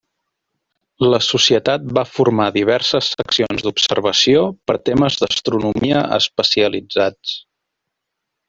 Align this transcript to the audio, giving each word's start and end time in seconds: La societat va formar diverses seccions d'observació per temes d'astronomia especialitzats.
La 1.13 1.17
societat 1.25 1.83
va 1.97 2.03
formar 2.13 2.47
diverses 2.55 3.11
seccions 3.17 3.67
d'observació 3.67 4.41
per 4.71 4.79
temes 4.91 5.21
d'astronomia 5.23 6.03
especialitzats. 6.21 7.37